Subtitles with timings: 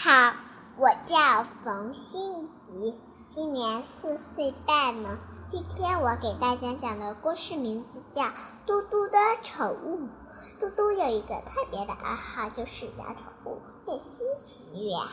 [0.00, 0.32] 好，
[0.76, 2.94] 我叫冯欣怡，
[3.28, 5.18] 今年四岁半了。
[5.44, 8.22] 今天我给大家讲的故事名字叫
[8.64, 9.98] 《嘟嘟的宠物》。
[10.60, 15.08] 嘟嘟有一个特别的爱好，就是养宠物，越稀奇越好。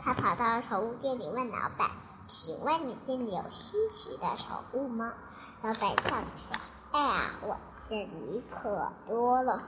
[0.00, 1.92] 他跑到宠物店里问老板
[2.26, 5.14] ：“请问你店里有稀奇的宠物吗？”
[5.62, 6.56] 老板笑着说
[6.90, 7.56] ：“哎呀，我
[7.88, 9.62] 店里可多了。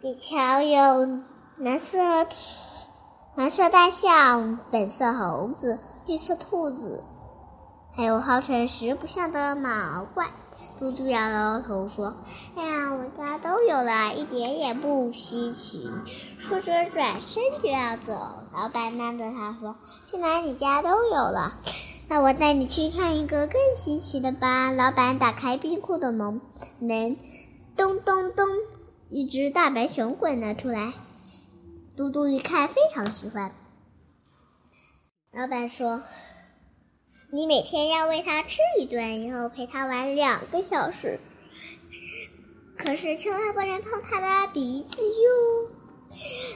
[0.00, 1.22] 你瞧，有……”
[1.60, 1.98] 蓝色
[3.34, 7.02] 蓝色大象，粉色猴子，绿色兔子，
[7.96, 10.28] 还有号称食不下的毛怪。
[10.78, 12.14] 嘟嘟摇摇头说
[12.54, 15.90] ：“哎呀，我家都有了，一点也不稀奇。”
[16.38, 18.12] 说着转身就要走。
[18.52, 19.74] 老板拉着他说
[20.08, 21.58] ：“既然你家都有了，
[22.06, 26.40] 那我带你去看一个更稀奇的吧。”老板打开冰库的门，
[26.78, 27.16] 门
[27.76, 28.46] 咚咚咚，
[29.08, 30.92] 一只大白熊滚了出来。
[31.98, 33.52] 嘟嘟一看，非常喜欢。
[35.32, 36.00] 老板说
[37.34, 41.18] ：“你每天要喂它吃一顿，以后陪它玩两个小时。
[42.78, 45.70] 可是千万不能碰它的鼻子哟。”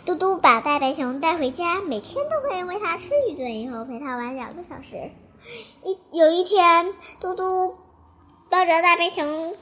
[0.07, 5.11] 嘟嘟把大白熊带回家，每天都会喂它吃一顿，以后陪它玩两个小时。
[5.83, 7.77] 一有一天，嘟嘟
[8.49, 9.57] 抱着大白熊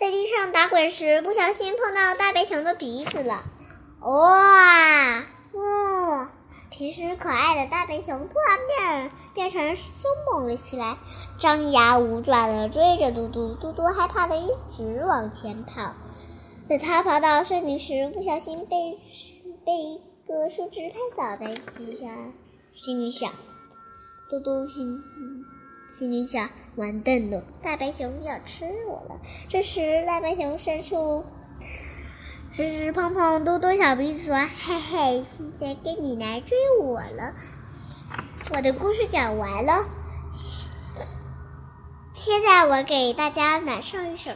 [0.00, 3.44] 在地上打滚时，不小心碰到大白熊的鼻子了。
[4.04, 5.11] 哇，
[6.92, 10.98] 平时可爱的大白熊突然变变成凶猛了起来，
[11.38, 13.54] 张牙舞爪的追着嘟嘟。
[13.54, 15.94] 嘟嘟害怕的一直往前跑。
[16.68, 18.98] 等他跑到森林时，不小心被
[19.64, 22.34] 被一个树枝拍倒在地上，
[22.74, 23.32] 心里想：
[24.28, 25.02] 嘟嘟心
[25.94, 29.18] 心里想，完蛋了，大白熊要吃我了。
[29.48, 31.24] 这时，大白熊伸出。
[32.54, 37.32] 吱吱碰碰，嘟嘟小鼻子说：“嘿嘿，现在该你来追我了。”
[38.52, 39.86] 我的故事讲完了，
[42.14, 44.32] 现在我给大家来唱一首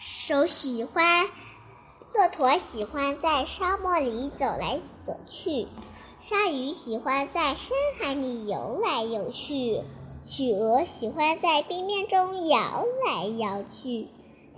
[0.00, 1.28] 首喜欢。
[2.12, 5.68] 骆驼喜欢在沙漠里走来走去，
[6.18, 9.84] 鲨鱼喜欢在深海里游来游去，
[10.24, 14.08] 企鹅喜欢在冰面中摇来摇去，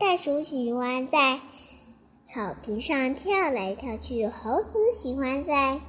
[0.01, 1.39] 袋鼠喜欢在。
[2.35, 5.81] 草坪上跳来跳去，猴子喜欢在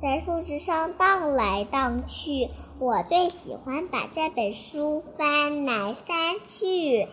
[0.00, 2.48] 在树枝上荡来荡去。
[2.78, 6.16] 我最喜欢把这本书翻来翻
[6.46, 7.06] 去。